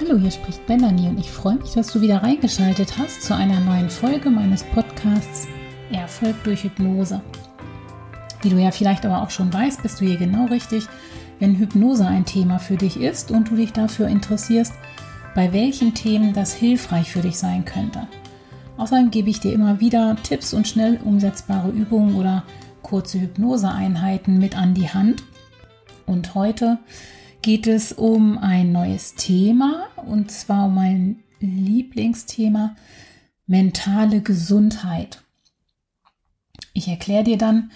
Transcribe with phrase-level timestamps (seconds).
[0.00, 3.60] Hallo, hier spricht Melanie und ich freue mich, dass du wieder reingeschaltet hast zu einer
[3.60, 5.46] neuen Folge meines Podcasts
[5.92, 7.20] Erfolg durch Hypnose.
[8.40, 10.86] Wie du ja vielleicht aber auch schon weißt, bist du hier genau richtig,
[11.38, 14.72] wenn Hypnose ein Thema für dich ist und du dich dafür interessierst,
[15.34, 18.08] bei welchen Themen das hilfreich für dich sein könnte.
[18.78, 22.44] Außerdem gebe ich dir immer wieder Tipps und schnell umsetzbare Übungen oder
[22.80, 25.24] kurze Hypnoseeinheiten mit an die Hand.
[26.06, 26.78] Und heute
[27.42, 32.76] geht es um ein neues Thema und zwar um mein Lieblingsthema
[33.46, 35.22] mentale Gesundheit.
[36.72, 37.70] Ich erkläre dir dann,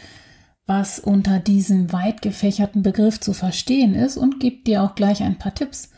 [0.67, 5.39] was unter diesem weit gefächerten Begriff zu verstehen ist und gebe dir auch gleich ein
[5.39, 5.91] paar Tipps,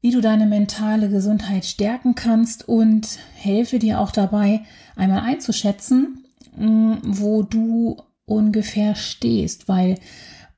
[0.00, 4.62] wie du deine mentale Gesundheit stärken kannst und helfe dir auch dabei,
[4.96, 6.24] einmal einzuschätzen,
[6.56, 9.98] mm, wo du ungefähr stehst, weil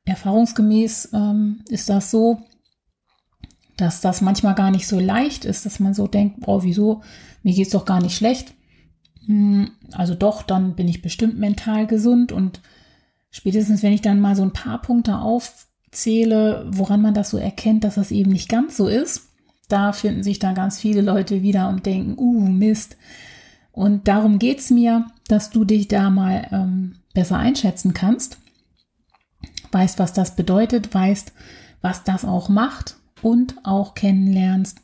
[0.06, 2.40] erfahrungsgemäß ähm, ist das so,
[3.76, 7.02] dass das manchmal gar nicht so leicht ist, dass man so denkt, oh, wieso,
[7.42, 8.54] mir geht es doch gar nicht schlecht.
[9.26, 12.62] Hm, also doch, dann bin ich bestimmt mental gesund und
[13.30, 17.84] spätestens, wenn ich dann mal so ein paar Punkte aufzähle, woran man das so erkennt,
[17.84, 19.28] dass das eben nicht ganz so ist,
[19.68, 22.96] da finden sich dann ganz viele Leute wieder und denken, uh, Mist.
[23.72, 28.38] Und darum geht es mir, dass du dich da mal ähm, besser einschätzen kannst
[29.76, 31.34] weißt, was das bedeutet, weißt,
[31.82, 34.80] was das auch macht und auch kennenlernst,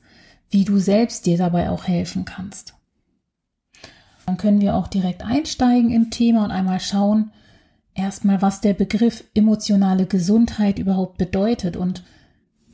[0.51, 2.75] wie du selbst dir dabei auch helfen kannst.
[4.27, 7.33] Dann können wir auch direkt einsteigen im Thema und einmal schauen,
[7.95, 12.05] erstmal, was der Begriff emotionale Gesundheit überhaupt bedeutet und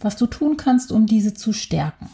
[0.00, 2.08] was du tun kannst, um diese zu stärken.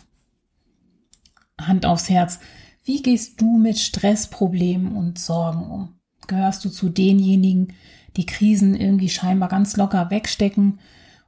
[1.58, 2.40] Hand aufs Herz,
[2.84, 5.94] wie gehst du mit Stressproblemen und Sorgen um?
[6.26, 7.72] Gehörst du zu denjenigen,
[8.16, 10.78] die Krisen irgendwie scheinbar ganz locker wegstecken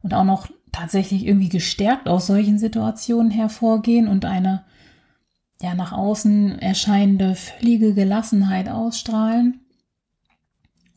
[0.03, 4.65] und auch noch tatsächlich irgendwie gestärkt aus solchen Situationen hervorgehen und eine
[5.63, 9.61] ja nach außen erscheinende völlige Gelassenheit ausstrahlen?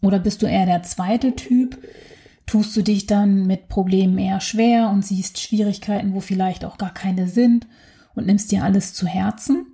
[0.01, 1.81] Oder bist du eher der zweite Typ?
[2.45, 6.93] Tust du dich dann mit Problemen eher schwer und siehst Schwierigkeiten, wo vielleicht auch gar
[6.93, 7.67] keine sind
[8.15, 9.67] und nimmst dir alles zu Herzen?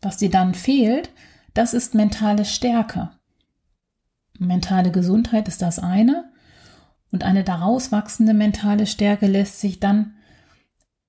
[0.00, 1.10] Was dir dann fehlt,
[1.54, 3.10] das ist mentale Stärke.
[4.38, 6.24] Mentale Gesundheit ist das eine.
[7.10, 10.14] Und eine daraus wachsende mentale Stärke lässt sich dann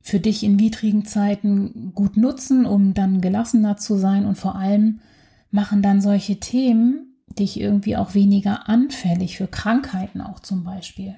[0.02, 5.00] für dich in widrigen Zeiten gut nutzen, um dann gelassener zu sein und vor allem
[5.50, 11.16] machen dann solche Themen dich irgendwie auch weniger anfällig für Krankheiten auch zum Beispiel.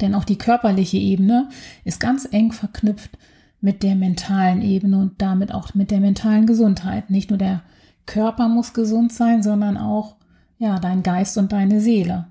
[0.00, 1.48] Denn auch die körperliche Ebene
[1.84, 3.18] ist ganz eng verknüpft
[3.60, 7.10] mit der mentalen Ebene und damit auch mit der mentalen Gesundheit.
[7.10, 7.62] Nicht nur der
[8.06, 10.16] Körper muss gesund sein, sondern auch
[10.60, 12.26] ja, dein Geist und deine Seele.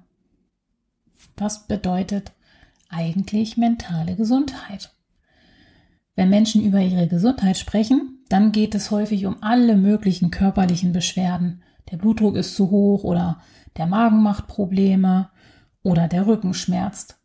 [1.36, 2.32] Was bedeutet
[2.88, 4.94] eigentlich mentale Gesundheit?
[6.16, 11.64] Wenn Menschen über ihre Gesundheit sprechen, dann geht es häufig um alle möglichen körperlichen Beschwerden.
[11.90, 13.42] Der Blutdruck ist zu hoch oder
[13.78, 15.30] der Magen macht Probleme
[15.82, 17.20] oder der Rücken schmerzt.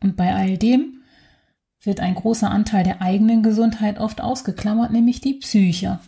[0.00, 1.02] Und bei all dem
[1.82, 5.98] wird ein großer Anteil der eigenen Gesundheit oft ausgeklammert, nämlich die Psyche.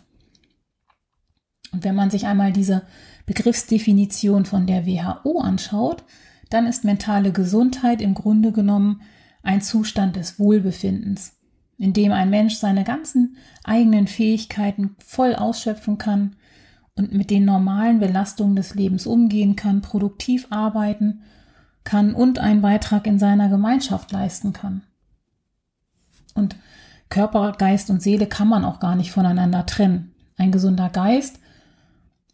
[1.73, 2.83] Und wenn man sich einmal diese
[3.25, 6.03] Begriffsdefinition von der WHO anschaut,
[6.49, 9.01] dann ist mentale Gesundheit im Grunde genommen
[9.41, 11.37] ein Zustand des Wohlbefindens,
[11.77, 16.35] in dem ein Mensch seine ganzen eigenen Fähigkeiten voll ausschöpfen kann
[16.95, 21.21] und mit den normalen Belastungen des Lebens umgehen kann, produktiv arbeiten
[21.83, 24.83] kann und einen Beitrag in seiner Gemeinschaft leisten kann.
[26.35, 26.55] Und
[27.09, 30.13] Körper, Geist und Seele kann man auch gar nicht voneinander trennen.
[30.37, 31.39] Ein gesunder Geist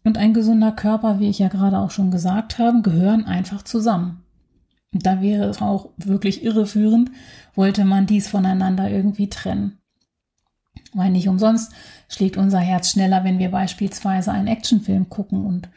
[0.04, 4.22] und ein gesunder Körper, wie ich ja gerade auch schon gesagt habe, gehören einfach zusammen.
[4.92, 7.10] Und da wäre es auch wirklich irreführend,
[7.54, 9.78] wollte man dies voneinander irgendwie trennen.
[10.92, 11.72] Weil nicht umsonst
[12.08, 15.68] schlägt unser Herz schneller, wenn wir beispielsweise einen Actionfilm gucken und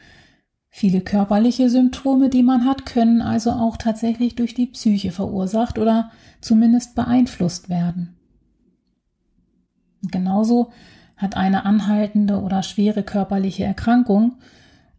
[0.68, 6.10] viele körperliche Symptome, die man hat, können also auch tatsächlich durch die Psyche verursacht oder
[6.40, 8.16] zumindest beeinflusst werden.
[10.02, 10.72] Genauso
[11.16, 14.36] hat eine anhaltende oder schwere körperliche Erkrankung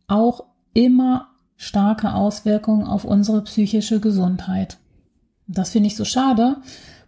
[0.07, 4.77] auch immer starke Auswirkungen auf unsere psychische Gesundheit.
[5.47, 6.57] Das finde ich so schade,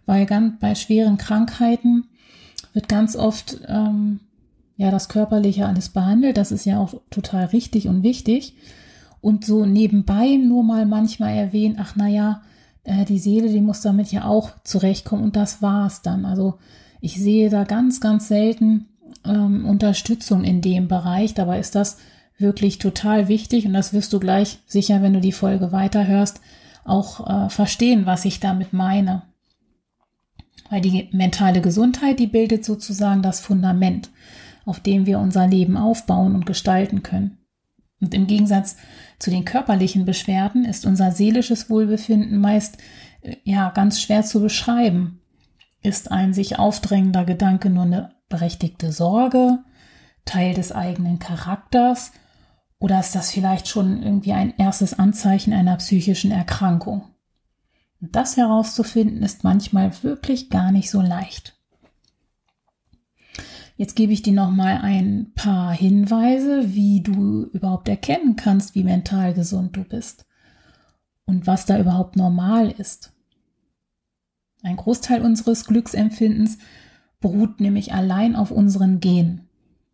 [0.06, 2.04] weil ganz, bei schweren Krankheiten
[2.72, 4.20] wird ganz oft ähm,
[4.76, 6.36] ja das Körperliche alles behandelt.
[6.36, 8.54] Das ist ja auch total richtig und wichtig.
[9.20, 12.42] Und so nebenbei nur mal manchmal erwähnt, ach naja,
[12.84, 16.24] äh, die Seele, die muss damit ja auch zurechtkommen und das war's dann.
[16.24, 16.58] Also
[17.00, 18.87] ich sehe da ganz, ganz selten
[19.24, 21.34] ähm, Unterstützung in dem Bereich.
[21.34, 21.98] Dabei ist das
[22.38, 26.40] wirklich total wichtig und das wirst du gleich sicher, wenn du die Folge weiterhörst,
[26.84, 29.22] auch äh, verstehen, was ich damit meine.
[30.70, 34.10] Weil die mentale Gesundheit, die bildet sozusagen das Fundament,
[34.64, 37.38] auf dem wir unser Leben aufbauen und gestalten können.
[38.00, 38.76] Und im Gegensatz
[39.18, 42.78] zu den körperlichen Beschwerden ist unser seelisches Wohlbefinden meist
[43.22, 45.20] äh, ja ganz schwer zu beschreiben.
[45.82, 49.58] Ist ein sich aufdrängender Gedanke nur eine berechtigte Sorge,
[50.24, 52.12] Teil des eigenen Charakters
[52.78, 57.08] oder ist das vielleicht schon irgendwie ein erstes Anzeichen einer psychischen Erkrankung?
[58.00, 61.56] Das herauszufinden ist manchmal wirklich gar nicht so leicht.
[63.76, 68.84] Jetzt gebe ich dir noch mal ein paar Hinweise, wie du überhaupt erkennen kannst, wie
[68.84, 70.26] mental gesund du bist
[71.26, 73.12] und was da überhaupt normal ist.
[74.62, 76.58] Ein Großteil unseres Glücksempfindens
[77.20, 79.48] beruht nämlich allein auf unseren Genen.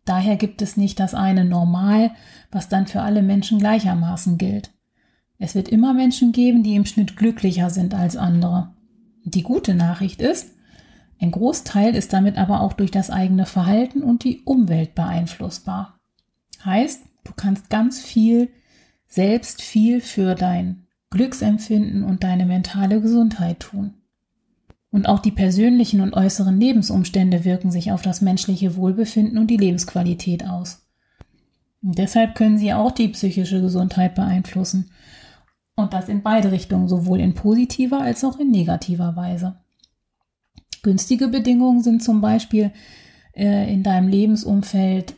[0.05, 2.11] Daher gibt es nicht das eine Normal,
[2.51, 4.71] was dann für alle Menschen gleichermaßen gilt.
[5.39, 8.73] Es wird immer Menschen geben, die im Schnitt glücklicher sind als andere.
[9.23, 10.51] Die gute Nachricht ist,
[11.19, 15.99] ein Großteil ist damit aber auch durch das eigene Verhalten und die Umwelt beeinflussbar.
[16.63, 18.49] Heißt, du kannst ganz viel,
[19.07, 23.93] selbst viel für dein Glücksempfinden und deine mentale Gesundheit tun.
[24.95, 29.57] Und auch die persönlichen und äußeren Lebensumstände wirken sich auf das menschliche Wohlbefinden und die
[29.57, 30.87] Lebensqualität aus.
[31.83, 34.91] Und deshalb können sie auch die psychische Gesundheit beeinflussen.
[35.75, 39.57] Und das in beide Richtungen, sowohl in positiver als auch in negativer Weise.
[40.81, 42.71] Günstige Bedingungen sind zum Beispiel
[43.33, 45.13] äh, in deinem Lebensumfeld,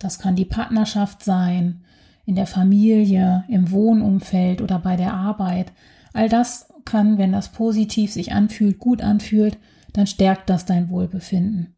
[0.00, 1.84] das kann die Partnerschaft sein,
[2.26, 5.70] in der Familie, im Wohnumfeld oder bei der Arbeit.
[6.12, 9.58] All das kann, wenn das positiv sich anfühlt, gut anfühlt,
[9.92, 11.76] dann stärkt das dein Wohlbefinden.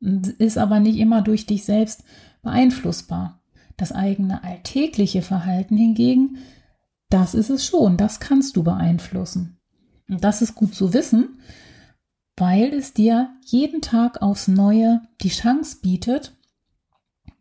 [0.00, 2.04] Ist aber nicht immer durch dich selbst
[2.42, 3.40] beeinflussbar.
[3.76, 6.38] Das eigene alltägliche Verhalten hingegen,
[7.08, 9.58] das ist es schon, das kannst du beeinflussen.
[10.08, 11.38] Und das ist gut zu wissen,
[12.36, 16.36] weil es dir jeden Tag aufs Neue die Chance bietet,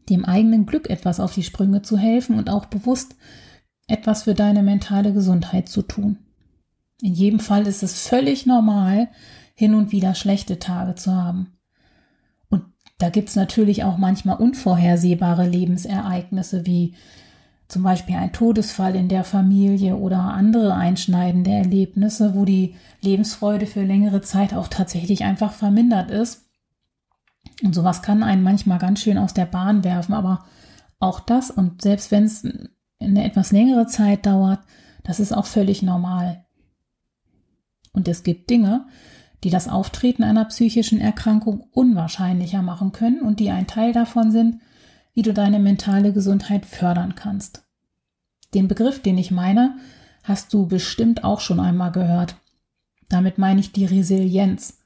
[0.10, 3.16] dem eigenen Glück etwas auf die Sprünge zu helfen und auch bewusst
[3.88, 6.18] etwas für deine mentale Gesundheit zu tun.
[7.04, 9.10] In jedem Fall ist es völlig normal,
[9.56, 11.58] hin und wieder schlechte Tage zu haben.
[12.50, 12.64] Und
[12.98, 16.96] da gibt es natürlich auch manchmal unvorhersehbare Lebensereignisse wie
[17.68, 23.84] zum Beispiel ein Todesfall in der Familie oder andere einschneidende Erlebnisse, wo die Lebensfreude für
[23.84, 26.46] längere Zeit auch tatsächlich einfach vermindert ist.
[27.62, 30.46] Und sowas kann einen manchmal ganz schön aus der Bahn werfen, aber
[31.00, 32.48] auch das und selbst wenn es
[33.02, 34.62] eine etwas längere Zeit dauert,
[35.04, 36.46] das ist auch völlig normal.
[37.94, 38.86] Und es gibt Dinge,
[39.44, 44.62] die das Auftreten einer psychischen Erkrankung unwahrscheinlicher machen können und die ein Teil davon sind,
[45.14, 47.64] wie du deine mentale Gesundheit fördern kannst.
[48.54, 49.78] Den Begriff, den ich meine,
[50.24, 52.36] hast du bestimmt auch schon einmal gehört.
[53.10, 54.80] Damit meine ich die Resilienz,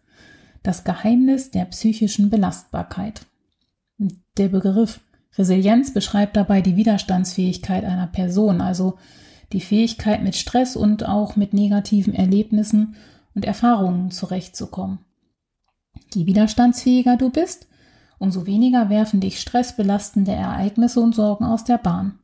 [0.63, 3.25] das Geheimnis der psychischen Belastbarkeit.
[4.37, 4.99] Der Begriff
[5.37, 8.97] Resilienz beschreibt dabei die Widerstandsfähigkeit einer Person, also
[9.53, 12.95] die Fähigkeit, mit Stress und auch mit negativen Erlebnissen
[13.33, 14.99] und Erfahrungen zurechtzukommen.
[16.13, 17.67] Je widerstandsfähiger du bist,
[18.19, 22.19] umso weniger werfen dich stressbelastende Ereignisse und Sorgen aus der Bahn.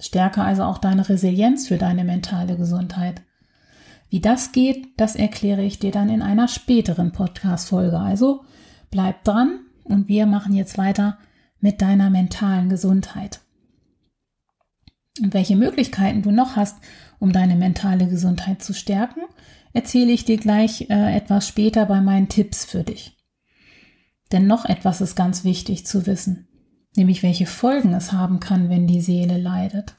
[0.00, 3.22] Stärke also auch deine Resilienz für deine mentale Gesundheit.
[4.10, 7.98] Wie das geht, das erkläre ich dir dann in einer späteren Podcast-Folge.
[7.98, 8.44] Also
[8.90, 11.18] bleib dran und wir machen jetzt weiter
[11.60, 13.40] mit deiner mentalen Gesundheit.
[15.20, 16.76] Und welche Möglichkeiten du noch hast,
[17.18, 19.20] um deine mentale Gesundheit zu stärken,
[19.72, 23.16] erzähle ich dir gleich äh, etwas später bei meinen Tipps für dich.
[24.32, 26.48] Denn noch etwas ist ganz wichtig zu wissen
[26.98, 29.96] nämlich welche Folgen es haben kann, wenn die Seele leidet.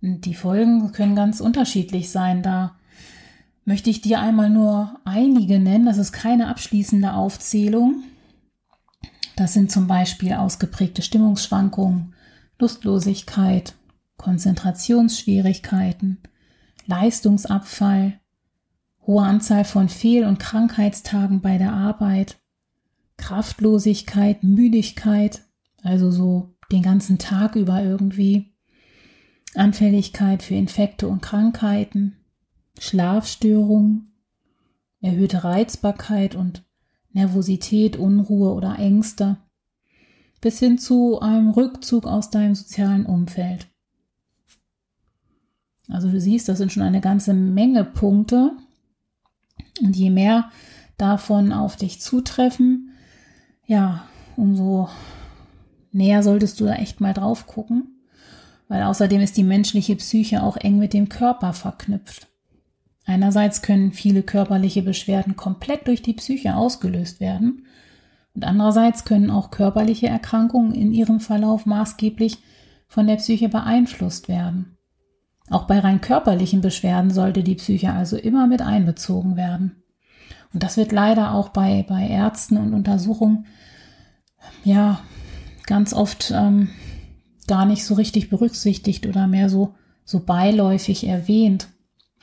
[0.00, 2.42] Und die Folgen können ganz unterschiedlich sein.
[2.42, 2.76] Da
[3.64, 5.86] möchte ich dir einmal nur einige nennen.
[5.86, 8.04] Das ist keine abschließende Aufzählung.
[9.34, 12.14] Das sind zum Beispiel ausgeprägte Stimmungsschwankungen,
[12.58, 13.74] Lustlosigkeit,
[14.16, 16.18] Konzentrationsschwierigkeiten,
[16.86, 18.18] Leistungsabfall,
[19.06, 22.38] hohe Anzahl von Fehl- und Krankheitstagen bei der Arbeit,
[23.16, 25.42] Kraftlosigkeit, Müdigkeit,
[25.82, 28.52] also so den ganzen Tag über irgendwie,
[29.54, 32.16] Anfälligkeit für Infekte und Krankheiten,
[32.78, 34.10] Schlafstörungen,
[35.00, 36.64] erhöhte Reizbarkeit und
[37.12, 39.38] Nervosität, Unruhe oder Ängste,
[40.40, 43.66] bis hin zu einem Rückzug aus deinem sozialen Umfeld.
[45.88, 48.52] Also du siehst, das sind schon eine ganze Menge Punkte.
[49.82, 50.50] Und je mehr
[50.96, 52.92] davon auf dich zutreffen,
[53.66, 54.88] ja, umso
[55.92, 58.00] näher solltest du da echt mal drauf gucken,
[58.68, 62.28] weil außerdem ist die menschliche Psyche auch eng mit dem Körper verknüpft.
[63.04, 67.66] Einerseits können viele körperliche Beschwerden komplett durch die Psyche ausgelöst werden
[68.36, 72.38] und andererseits können auch körperliche Erkrankungen in ihrem Verlauf maßgeblich
[72.86, 74.76] von der Psyche beeinflusst werden.
[75.48, 79.82] Auch bei rein körperlichen Beschwerden sollte die Psyche also immer mit einbezogen werden.
[80.52, 83.46] Und das wird leider auch bei, bei Ärzten und Untersuchungen
[84.64, 85.00] ja
[85.64, 86.68] ganz oft ähm,
[87.46, 89.74] gar nicht so richtig berücksichtigt oder mehr so,
[90.04, 91.68] so beiläufig erwähnt.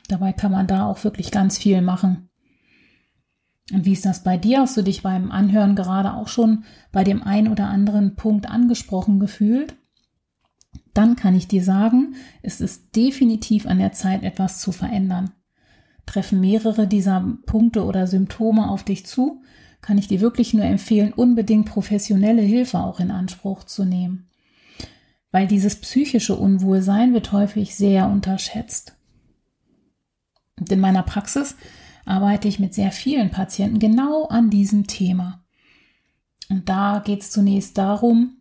[0.08, 2.28] Dabei kann man da auch wirklich ganz viel machen.
[3.72, 4.60] Und wie ist das bei dir?
[4.60, 9.18] Hast du dich beim Anhören gerade auch schon bei dem ein oder anderen Punkt angesprochen
[9.20, 9.74] gefühlt?
[10.92, 15.32] Dann kann ich dir sagen, es ist definitiv an der Zeit, etwas zu verändern.
[16.06, 19.42] Treffen mehrere dieser Punkte oder Symptome auf dich zu,
[19.80, 24.28] kann ich dir wirklich nur empfehlen, unbedingt professionelle Hilfe auch in Anspruch zu nehmen.
[25.30, 28.96] Weil dieses psychische Unwohlsein wird häufig sehr unterschätzt.
[30.58, 31.56] Und in meiner Praxis
[32.04, 35.44] arbeite ich mit sehr vielen Patienten genau an diesem Thema.
[36.48, 38.36] Und da geht es zunächst darum,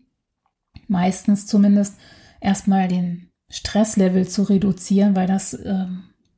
[0.88, 1.98] meistens zumindest
[2.42, 5.88] erstmal den Stresslevel zu reduzieren, weil das äh,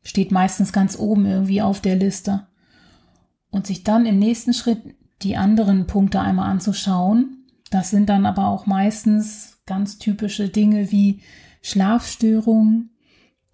[0.04, 2.48] steht meistens ganz oben irgendwie auf der Liste.
[3.50, 4.82] Und sich dann im nächsten Schritt
[5.22, 7.46] die anderen Punkte einmal anzuschauen.
[7.72, 11.22] Das sind dann aber auch meistens ganz typische Dinge wie
[11.62, 12.92] Schlafstörungen,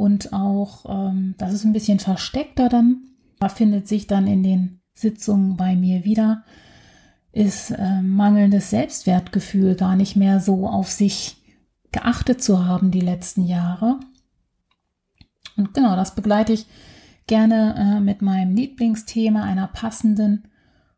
[0.01, 3.03] und auch, ähm, das ist ein bisschen versteckter dann,
[3.49, 6.43] findet sich dann in den Sitzungen bei mir wieder,
[7.31, 11.37] ist äh, mangelndes Selbstwertgefühl gar nicht mehr so auf sich
[11.91, 13.99] geachtet zu haben die letzten Jahre.
[15.57, 16.65] Und genau, das begleite ich
[17.27, 20.47] gerne äh, mit meinem Lieblingsthema einer passenden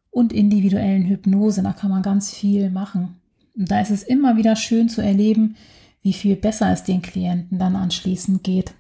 [0.09, 1.63] und individuellen Hypnose.
[1.63, 3.19] Da kann man ganz viel machen.
[3.55, 5.55] Und da ist es immer wieder schön zu erleben,
[6.01, 8.73] wie viel besser es den Klienten dann anschließend geht.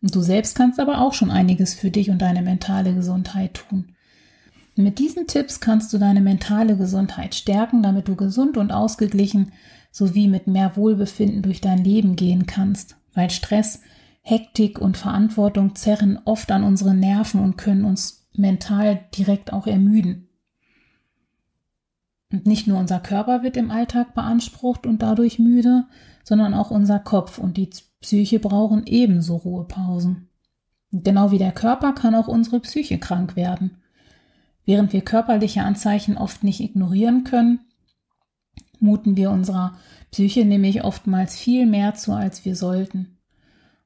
[0.00, 3.94] Und du selbst kannst aber auch schon einiges für dich und deine mentale Gesundheit tun.
[4.76, 9.50] mit diesen Tipps kannst du deine mentale Gesundheit stärken, damit du gesund und ausgeglichen
[9.90, 13.80] sowie mit mehr Wohlbefinden durch dein Leben gehen kannst, weil Stress,
[14.22, 20.28] Hektik und Verantwortung zerren oft an unsere Nerven und können uns mental direkt auch ermüden.
[22.30, 25.86] Und nicht nur unser Körper wird im Alltag beansprucht und dadurch müde,
[26.22, 30.28] sondern auch unser Kopf und die Psyche brauchen ebenso Ruhepausen.
[30.92, 33.82] Genau wie der Körper kann auch unsere Psyche krank werden.
[34.64, 37.60] Während wir körperliche Anzeichen oft nicht ignorieren können,
[38.80, 39.76] muten wir unserer
[40.10, 43.18] Psyche nämlich oftmals viel mehr zu, als wir sollten.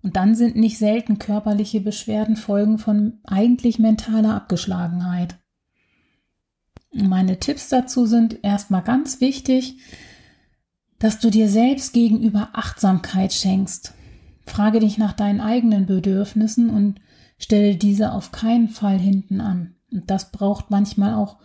[0.02, 5.38] Und dann sind nicht selten körperliche Beschwerden Folgen von eigentlich mentaler Abgeschlagenheit.
[6.92, 9.78] Meine Tipps dazu sind erstmal ganz wichtig,
[10.98, 13.94] dass du dir selbst gegenüber Achtsamkeit schenkst
[14.46, 17.00] Frage dich nach deinen eigenen Bedürfnissen und
[17.38, 19.74] stelle diese auf keinen Fall hinten an.
[19.92, 21.38] Und das braucht manchmal auch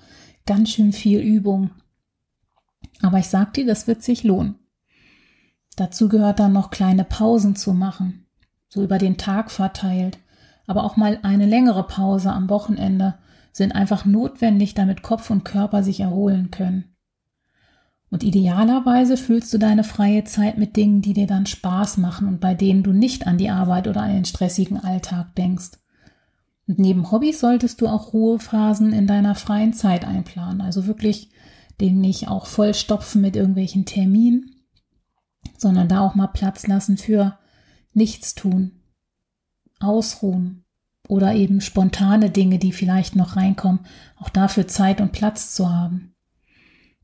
[0.46, 1.72] ganz schön viel Übung.
[3.02, 4.56] Aber ich sag dir, das wird sich lohnen.
[5.76, 8.26] Dazu gehört dann noch kleine Pausen zu machen,
[8.68, 10.18] so über den Tag verteilt.
[10.66, 13.20] Aber auch mal eine längere Pause am Wochenende
[13.52, 16.96] sind einfach notwendig, damit Kopf und Körper sich erholen können.
[18.10, 22.40] Und idealerweise füllst du deine freie Zeit mit Dingen, die dir dann Spaß machen und
[22.40, 25.72] bei denen du nicht an die Arbeit oder an den stressigen Alltag denkst.
[26.68, 30.62] Und neben Hobbys solltest du auch Ruhephasen in deiner freien Zeit einplanen.
[30.62, 31.32] Also wirklich
[31.82, 34.56] den nicht auch vollstopfen mit irgendwelchen Terminen,
[35.58, 37.38] sondern da auch mal Platz lassen für
[37.94, 38.72] Nichtstun,
[39.80, 40.66] Ausruhen
[41.08, 43.82] oder eben spontane Dinge, die vielleicht noch reinkommen,
[44.18, 46.14] auch dafür Zeit und Platz zu haben.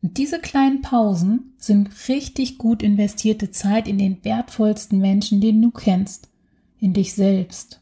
[0.03, 5.71] Und diese kleinen Pausen sind richtig gut investierte Zeit in den wertvollsten Menschen, den du
[5.71, 6.29] kennst,
[6.77, 7.79] in dich selbst.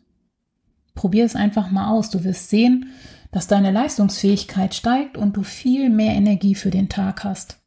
[0.93, 2.11] Probier es einfach mal aus.
[2.11, 2.91] Du wirst sehen,
[3.31, 7.57] dass deine Leistungsfähigkeit steigt und du viel mehr Energie für den Tag hast.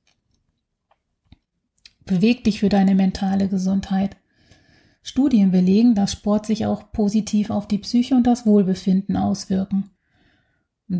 [2.04, 4.16] Beweg dich für deine mentale Gesundheit.
[5.02, 9.90] Studien belegen, dass Sport sich auch positiv auf die Psyche und das Wohlbefinden auswirken.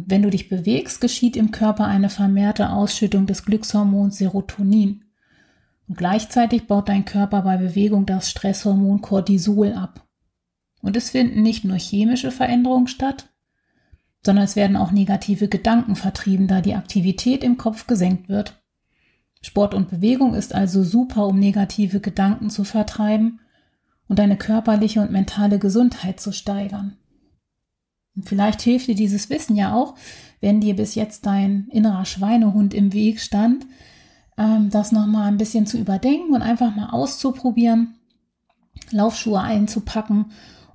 [0.07, 5.05] Wenn du dich bewegst, geschieht im Körper eine vermehrte Ausschüttung des Glückshormons Serotonin.
[5.87, 10.07] Und gleichzeitig baut dein Körper bei Bewegung das Stresshormon Cortisol ab.
[10.81, 13.29] Und es finden nicht nur chemische Veränderungen statt,
[14.25, 18.63] sondern es werden auch negative Gedanken vertrieben, da die Aktivität im Kopf gesenkt wird.
[19.43, 23.41] Sport und Bewegung ist also super, um negative Gedanken zu vertreiben
[24.09, 26.97] und deine körperliche und mentale Gesundheit zu steigern.
[28.17, 29.95] Und vielleicht hilft dir dieses Wissen ja auch,
[30.41, 33.67] wenn dir bis jetzt dein innerer Schweinehund im Weg stand,
[34.37, 37.95] ähm, das nochmal ein bisschen zu überdenken und einfach mal auszuprobieren,
[38.91, 40.27] Laufschuhe einzupacken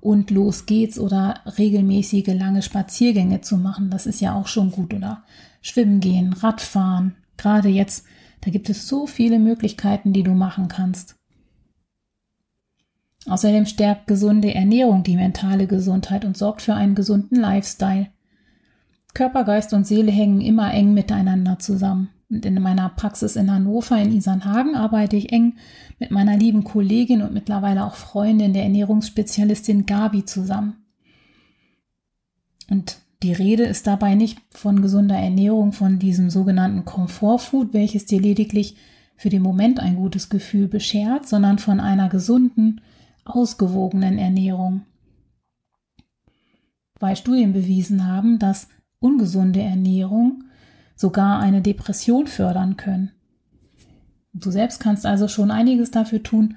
[0.02, 3.90] und los geht's oder regelmäßige lange Spaziergänge zu machen.
[3.90, 5.24] Das ist ja auch schon gut oder
[5.62, 7.16] schwimmen gehen, Radfahren.
[7.38, 8.06] Gerade jetzt,
[8.42, 11.19] da gibt es so viele Möglichkeiten, die du machen kannst.
[13.28, 18.08] Außerdem stärkt gesunde Ernährung die mentale Gesundheit und sorgt für einen gesunden Lifestyle.
[19.14, 22.10] Körper, Geist und Seele hängen immer eng miteinander zusammen.
[22.30, 25.56] Und in meiner Praxis in Hannover in Isernhagen arbeite ich eng
[25.98, 30.76] mit meiner lieben Kollegin und mittlerweile auch Freundin der Ernährungsspezialistin Gabi zusammen.
[32.70, 38.22] Und die Rede ist dabei nicht von gesunder Ernährung, von diesem sogenannten Komfortfood, welches dir
[38.22, 38.76] lediglich
[39.18, 42.80] für den Moment ein gutes Gefühl beschert, sondern von einer gesunden,
[43.30, 44.82] ausgewogenen Ernährung.
[47.00, 48.68] Weil Studien bewiesen haben, dass
[49.00, 50.44] ungesunde Ernährung
[50.96, 53.12] sogar eine Depression fördern können.
[54.34, 56.56] Du selbst kannst also schon einiges dafür tun,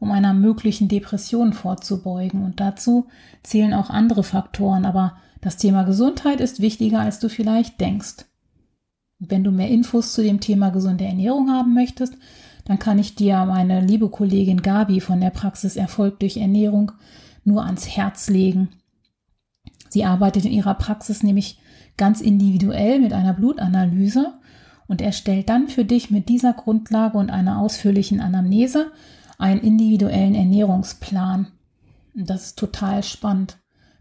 [0.00, 2.42] um einer möglichen Depression vorzubeugen.
[2.44, 3.06] Und dazu
[3.42, 8.24] zählen auch andere Faktoren, aber das Thema Gesundheit ist wichtiger, als du vielleicht denkst.
[9.20, 12.14] wenn du mehr Infos zu dem Thema gesunde Ernährung haben möchtest,
[12.64, 16.92] dann kann ich dir meine liebe Kollegin Gabi von der Praxis Erfolg durch Ernährung
[17.44, 18.70] nur ans Herz legen.
[19.88, 21.58] Sie arbeitet in ihrer Praxis nämlich
[21.96, 24.34] ganz individuell mit einer Blutanalyse
[24.86, 28.90] und erstellt dann für dich mit dieser Grundlage und einer ausführlichen Anamnese
[29.38, 31.48] einen individuellen Ernährungsplan.
[32.14, 33.58] Und das ist total spannend.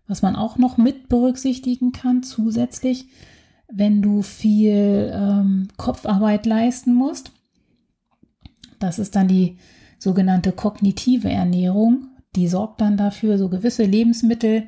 [0.07, 3.07] Was man auch noch mit berücksichtigen kann zusätzlich,
[3.71, 7.31] wenn du viel ähm, Kopfarbeit leisten musst.
[8.83, 9.57] Das ist dann die
[9.97, 12.09] sogenannte kognitive Ernährung.
[12.35, 14.67] Die sorgt dann dafür, so gewisse Lebensmittel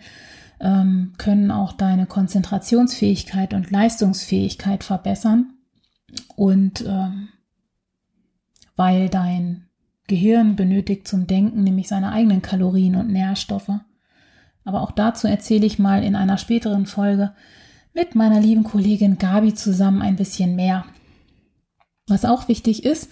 [0.61, 5.53] ähm, können auch deine Konzentrationsfähigkeit und Leistungsfähigkeit verbessern.
[6.37, 7.27] Und ähm,
[8.77, 9.65] weil dein
[10.07, 13.71] Gehirn benötigt zum Denken nämlich seine eigenen Kalorien und Nährstoffe.
[14.63, 17.33] Aber auch dazu erzähle ich mal in einer späteren Folge
[17.93, 20.85] mit meiner lieben Kollegin Gabi zusammen ein bisschen mehr.
[22.07, 23.09] Was auch wichtig ist,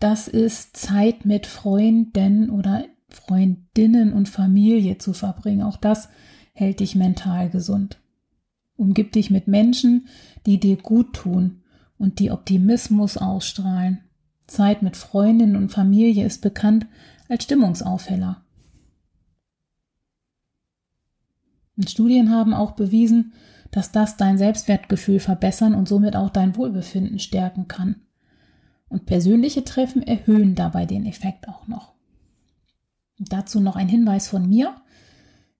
[0.00, 5.62] das ist Zeit mit Freunden oder Freundinnen und Familie zu verbringen.
[5.62, 6.08] Auch das
[6.52, 8.00] hält dich mental gesund.
[8.76, 10.08] Umgib dich mit Menschen,
[10.46, 11.62] die dir gut tun
[11.98, 14.00] und die Optimismus ausstrahlen.
[14.46, 16.86] Zeit mit Freundinnen und Familie ist bekannt
[17.28, 18.42] als Stimmungsaufheller.
[21.76, 23.32] Und Studien haben auch bewiesen,
[23.70, 27.96] dass das dein Selbstwertgefühl verbessern und somit auch dein Wohlbefinden stärken kann.
[28.90, 31.94] Und persönliche Treffen erhöhen dabei den Effekt auch noch.
[33.18, 34.74] Und dazu noch ein Hinweis von mir.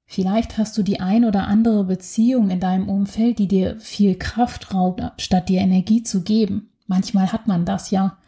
[0.04, 4.74] Vielleicht hast du die ein oder andere Beziehung in deinem Umfeld, die dir viel Kraft
[4.74, 6.70] raubt, statt dir Energie zu geben.
[6.88, 8.18] Manchmal hat man das ja.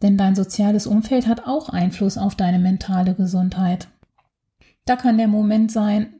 [0.00, 3.88] Denn dein soziales Umfeld hat auch Einfluss auf deine mentale Gesundheit.
[4.86, 6.14] Da kann der Moment sein,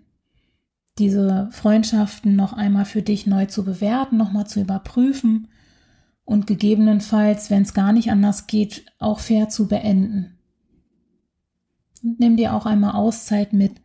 [0.98, 5.48] diese Freundschaften noch einmal für dich neu zu bewerten, nochmal zu überprüfen
[6.28, 10.36] und gegebenenfalls, wenn es gar nicht anders geht, auch fair zu beenden.
[12.02, 13.80] Und nimm dir auch einmal Auszeit mit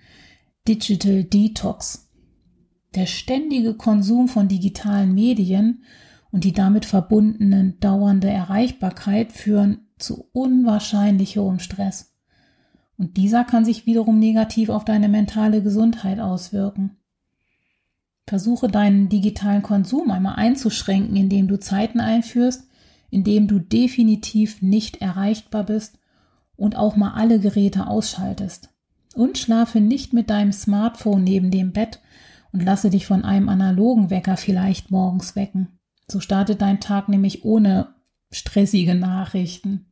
[0.67, 2.12] Digital Detox.
[2.95, 5.86] Der ständige Konsum von digitalen Medien
[6.32, 12.13] und die damit verbundenen dauernde Erreichbarkeit führen zu unwahrscheinlich hohem Stress.
[12.97, 16.97] Und dieser kann sich wiederum negativ auf deine mentale Gesundheit auswirken.
[18.27, 22.67] Versuche deinen digitalen Konsum einmal einzuschränken, indem du Zeiten einführst,
[23.09, 25.99] indem du definitiv nicht erreichbar bist
[26.55, 28.69] und auch mal alle Geräte ausschaltest.
[29.15, 31.99] Und schlafe nicht mit deinem Smartphone neben dem Bett
[32.51, 35.79] und lasse dich von einem analogen Wecker vielleicht morgens wecken.
[36.07, 37.93] So startet dein Tag nämlich ohne
[38.31, 39.91] stressige Nachrichten.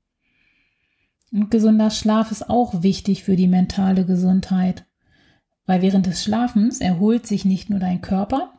[1.31, 4.85] Und gesunder Schlaf ist auch wichtig für die mentale Gesundheit,
[5.71, 8.51] weil während des Schlafens erholt sich nicht nur dein Körper,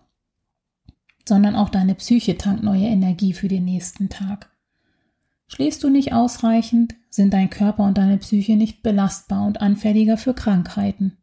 [1.29, 4.51] sondern auch deine Psyche tankt neue Energie für den nächsten Tag.
[5.47, 10.33] Schläfst du nicht ausreichend, sind dein Körper und deine Psyche nicht belastbar und anfälliger für
[10.33, 11.19] Krankheiten.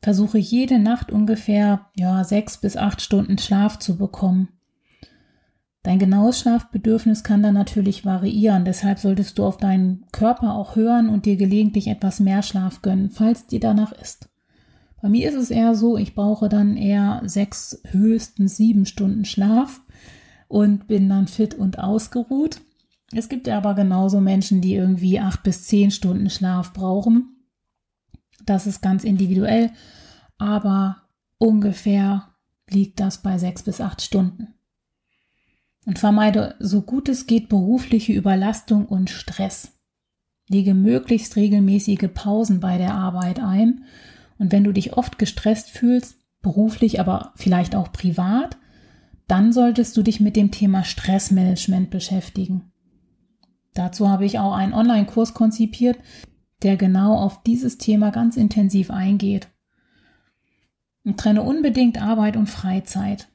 [0.00, 4.48] Versuche jede Nacht ungefähr ja, sechs bis acht Stunden Schlaf zu bekommen.
[5.84, 11.08] Dein genaues Schlafbedürfnis kann dann natürlich variieren, deshalb solltest du auf deinen Körper auch hören
[11.08, 14.29] und dir gelegentlich etwas mehr Schlaf gönnen, falls dir danach ist.
[15.00, 19.80] Bei mir ist es eher so, ich brauche dann eher sechs, höchstens sieben Stunden Schlaf
[20.48, 22.60] und bin dann fit und ausgeruht.
[23.12, 27.36] Es gibt ja aber genauso Menschen, die irgendwie acht bis zehn Stunden Schlaf brauchen.
[28.44, 29.70] Das ist ganz individuell,
[30.38, 31.02] aber
[31.38, 32.28] ungefähr
[32.68, 34.54] liegt das bei sechs bis acht Stunden.
[35.86, 39.72] Und vermeide so gut es geht berufliche Überlastung und Stress.
[40.48, 43.84] Lege möglichst regelmäßige Pausen bei der Arbeit ein
[44.40, 48.56] Und wenn du dich oft gestresst fühlst, beruflich, aber vielleicht auch privat,
[49.28, 52.72] dann solltest du dich mit dem Thema Stressmanagement beschäftigen.
[53.74, 55.98] Dazu habe ich auch einen Online-Kurs konzipiert,
[56.62, 59.48] der genau auf dieses Thema ganz intensiv eingeht.
[61.04, 63.28] Und trenne unbedingt Arbeit und Freizeit.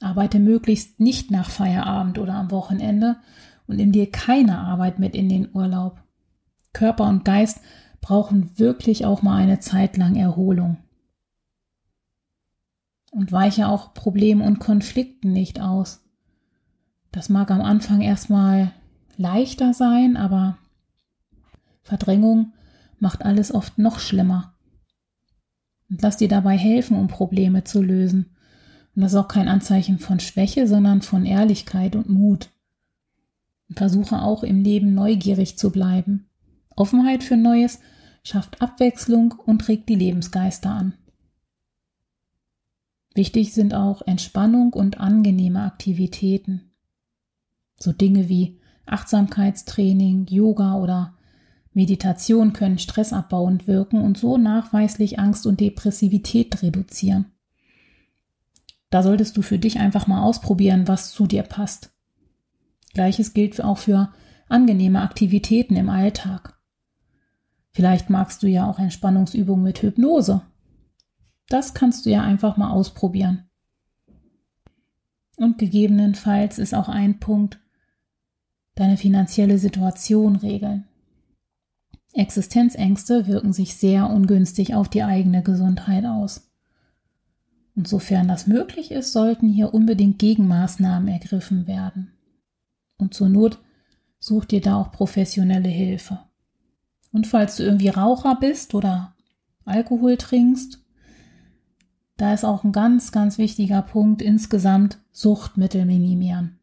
[0.00, 3.18] Arbeite möglichst nicht nach Feierabend oder am Wochenende
[3.68, 6.02] und nimm dir keine Arbeit mit in den Urlaub.
[6.72, 7.60] Körper und Geist
[8.00, 10.78] brauchen wirklich auch mal eine Zeit lang Erholung.
[13.10, 16.04] Und weiche auch Problemen und Konflikten nicht aus.
[17.12, 18.72] Das mag am Anfang erstmal
[19.16, 20.58] leichter sein, aber
[21.82, 22.52] Verdrängung
[23.00, 24.54] macht alles oft noch schlimmer.
[25.88, 28.36] Und lass dir dabei helfen, um Probleme zu lösen.
[28.94, 32.50] Und das ist auch kein Anzeichen von Schwäche, sondern von Ehrlichkeit und Mut.
[33.68, 36.29] Und versuche auch im Leben neugierig zu bleiben.
[36.76, 37.80] Offenheit für Neues
[38.22, 40.94] schafft Abwechslung und regt die Lebensgeister an.
[43.14, 46.70] Wichtig sind auch Entspannung und angenehme Aktivitäten.
[47.76, 51.16] So Dinge wie Achtsamkeitstraining, Yoga oder
[51.72, 57.26] Meditation können stressabbauend wirken und so nachweislich Angst und Depressivität reduzieren.
[58.90, 61.92] Da solltest du für dich einfach mal ausprobieren, was zu dir passt.
[62.92, 64.12] Gleiches gilt auch für
[64.48, 66.59] angenehme Aktivitäten im Alltag.
[67.72, 70.42] Vielleicht magst du ja auch Entspannungsübungen mit Hypnose.
[71.48, 73.48] Das kannst du ja einfach mal ausprobieren.
[75.36, 77.60] Und gegebenenfalls ist auch ein Punkt,
[78.74, 80.86] deine finanzielle Situation regeln.
[82.12, 86.50] Existenzängste wirken sich sehr ungünstig auf die eigene Gesundheit aus.
[87.76, 92.12] Und sofern das möglich ist, sollten hier unbedingt Gegenmaßnahmen ergriffen werden.
[92.98, 93.58] Und zur Not
[94.18, 96.18] such dir da auch professionelle Hilfe.
[97.12, 99.14] Und falls du irgendwie Raucher bist oder
[99.64, 100.80] Alkohol trinkst,
[102.16, 106.58] da ist auch ein ganz, ganz wichtiger Punkt insgesamt Suchtmittel minimieren.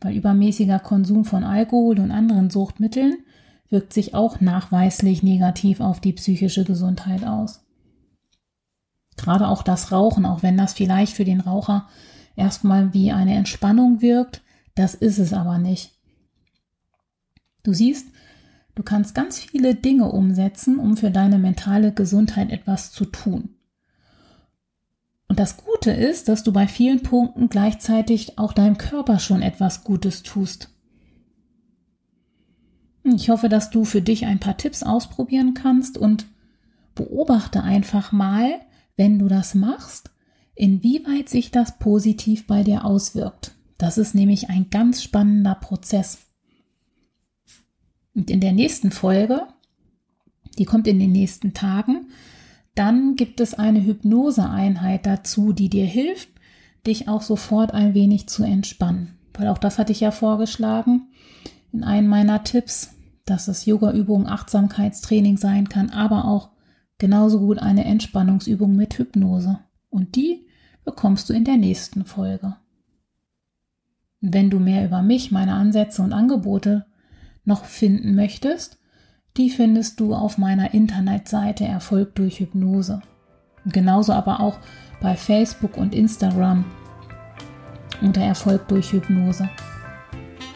[0.00, 3.18] Weil übermäßiger Konsum von Alkohol und anderen Suchtmitteln
[3.68, 7.64] wirkt sich auch nachweislich negativ auf die psychische Gesundheit aus.
[9.16, 11.88] Gerade auch das Rauchen, auch wenn das vielleicht für den Raucher
[12.36, 14.42] erstmal wie eine Entspannung wirkt,
[14.74, 15.92] das ist es aber nicht.
[17.62, 18.08] Du siehst,
[18.74, 23.50] du kannst ganz viele Dinge umsetzen, um für deine mentale Gesundheit etwas zu tun.
[25.28, 29.84] Und das Gute ist, dass du bei vielen Punkten gleichzeitig auch deinem Körper schon etwas
[29.84, 30.70] Gutes tust.
[33.02, 36.26] Ich hoffe, dass du für dich ein paar Tipps ausprobieren kannst und
[36.94, 38.60] beobachte einfach mal,
[38.96, 40.10] wenn du das machst,
[40.54, 43.56] inwieweit sich das positiv bei dir auswirkt.
[43.76, 46.18] Das ist nämlich ein ganz spannender Prozess.
[48.14, 49.46] Und in der nächsten Folge,
[50.58, 52.08] die kommt in den nächsten Tagen,
[52.74, 56.28] dann gibt es eine Hypnoseeinheit dazu, die dir hilft,
[56.86, 59.18] dich auch sofort ein wenig zu entspannen.
[59.34, 61.08] Weil auch das hatte ich ja vorgeschlagen
[61.72, 66.50] in einem meiner Tipps dass es Yoga-Übung, Achtsamkeitstraining sein kann, aber auch
[66.98, 69.60] genauso gut eine Entspannungsübung mit Hypnose.
[69.90, 70.46] Und die
[70.84, 72.56] bekommst du in der nächsten Folge.
[74.20, 76.86] Wenn du mehr über mich, meine Ansätze und Angebote
[77.44, 78.78] noch finden möchtest,
[79.36, 83.02] die findest du auf meiner Internetseite Erfolg durch Hypnose.
[83.66, 84.58] Genauso aber auch
[85.00, 86.64] bei Facebook und Instagram
[88.00, 89.48] unter Erfolg durch Hypnose.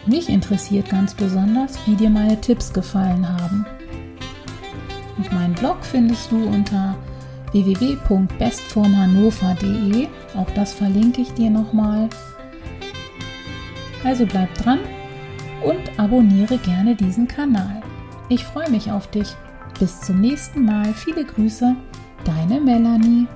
[0.06, 3.66] Mich interessiert ganz besonders, wie dir meine Tipps gefallen haben.
[5.16, 6.96] Und meinen Blog findest du unter
[7.52, 10.06] www.bestformhannover.de.
[10.36, 12.08] Auch das verlinke ich dir nochmal.
[14.04, 14.78] Also bleib dran
[15.64, 17.82] und abonniere gerne diesen Kanal.
[18.28, 19.34] Ich freue mich auf dich.
[19.78, 20.92] Bis zum nächsten Mal.
[20.92, 21.76] Viele Grüße,
[22.24, 23.26] deine Melanie.